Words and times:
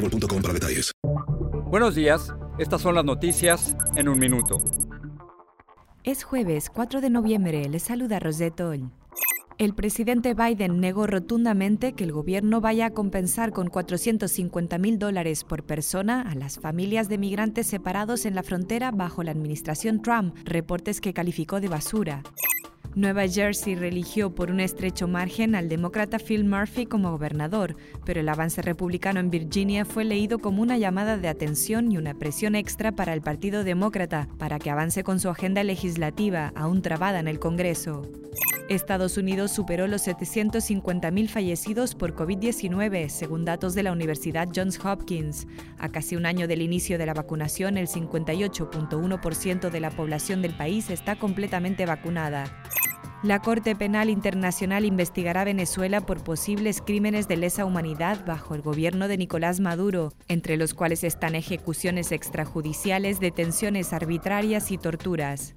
boostmobile.com 0.00 0.42
para 0.42 0.54
detalles. 0.54 0.92
Buenos 1.66 1.94
días, 1.94 2.34
estas 2.58 2.80
son 2.80 2.94
las 2.94 3.04
noticias 3.04 3.76
en 3.96 4.08
un 4.08 4.18
minuto. 4.18 4.58
Es 6.02 6.24
jueves 6.24 6.70
4 6.70 7.00
de 7.00 7.10
noviembre, 7.10 7.68
les 7.68 7.82
saluda 7.82 8.18
Rosette 8.18 8.60
Oll. 8.60 8.90
El 9.58 9.74
presidente 9.74 10.32
Biden 10.32 10.80
negó 10.80 11.06
rotundamente 11.06 11.92
que 11.92 12.04
el 12.04 12.12
gobierno 12.12 12.62
vaya 12.62 12.86
a 12.86 12.90
compensar 12.90 13.52
con 13.52 13.68
450 13.68 14.78
mil 14.78 14.98
dólares 14.98 15.44
por 15.44 15.64
persona 15.64 16.22
a 16.22 16.34
las 16.34 16.58
familias 16.58 17.10
de 17.10 17.18
migrantes 17.18 17.66
separados 17.66 18.24
en 18.24 18.34
la 18.34 18.42
frontera 18.42 18.90
bajo 18.90 19.22
la 19.22 19.32
administración 19.32 20.00
Trump, 20.00 20.34
reportes 20.44 21.02
que 21.02 21.12
calificó 21.12 21.60
de 21.60 21.68
basura. 21.68 22.22
Nueva 22.96 23.28
Jersey 23.28 23.76
religió 23.76 24.34
por 24.34 24.50
un 24.50 24.58
estrecho 24.58 25.06
margen 25.06 25.54
al 25.54 25.68
demócrata 25.68 26.18
Phil 26.18 26.44
Murphy 26.44 26.86
como 26.86 27.12
gobernador, 27.12 27.76
pero 28.04 28.20
el 28.20 28.28
avance 28.28 28.62
republicano 28.62 29.20
en 29.20 29.30
Virginia 29.30 29.84
fue 29.84 30.04
leído 30.04 30.40
como 30.40 30.60
una 30.60 30.76
llamada 30.76 31.16
de 31.16 31.28
atención 31.28 31.92
y 31.92 31.98
una 31.98 32.14
presión 32.14 32.56
extra 32.56 32.90
para 32.90 33.12
el 33.14 33.22
Partido 33.22 33.62
Demócrata 33.62 34.26
para 34.38 34.58
que 34.58 34.70
avance 34.70 35.04
con 35.04 35.20
su 35.20 35.28
agenda 35.28 35.62
legislativa, 35.62 36.52
aún 36.56 36.82
trabada 36.82 37.20
en 37.20 37.28
el 37.28 37.38
Congreso. 37.38 38.08
Estados 38.70 39.16
Unidos 39.16 39.50
superó 39.50 39.88
los 39.88 40.06
750.000 40.06 41.28
fallecidos 41.28 41.96
por 41.96 42.14
COVID-19, 42.14 43.08
según 43.08 43.44
datos 43.44 43.74
de 43.74 43.82
la 43.82 43.90
Universidad 43.90 44.48
Johns 44.54 44.78
Hopkins. 44.84 45.48
A 45.76 45.88
casi 45.88 46.14
un 46.14 46.24
año 46.24 46.46
del 46.46 46.62
inicio 46.62 46.96
de 46.96 47.04
la 47.04 47.12
vacunación, 47.12 47.76
el 47.76 47.88
58.1% 47.88 49.70
de 49.70 49.80
la 49.80 49.90
población 49.90 50.40
del 50.40 50.56
país 50.56 50.88
está 50.88 51.16
completamente 51.16 51.84
vacunada. 51.84 52.44
La 53.24 53.42
Corte 53.42 53.74
Penal 53.74 54.08
Internacional 54.08 54.84
investigará 54.84 55.40
a 55.40 55.46
Venezuela 55.46 56.00
por 56.00 56.22
posibles 56.22 56.80
crímenes 56.80 57.26
de 57.26 57.38
lesa 57.38 57.64
humanidad 57.64 58.24
bajo 58.24 58.54
el 58.54 58.62
gobierno 58.62 59.08
de 59.08 59.18
Nicolás 59.18 59.58
Maduro, 59.58 60.12
entre 60.28 60.56
los 60.56 60.74
cuales 60.74 61.02
están 61.02 61.34
ejecuciones 61.34 62.12
extrajudiciales, 62.12 63.18
detenciones 63.18 63.92
arbitrarias 63.92 64.70
y 64.70 64.78
torturas. 64.78 65.56